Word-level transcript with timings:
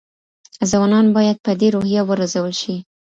ځوانان 0.71 1.05
باید 1.17 1.37
په 1.45 1.51
دې 1.59 1.67
روحیه 1.75 2.01
وروزل 2.05 2.47
شي. 2.61 2.75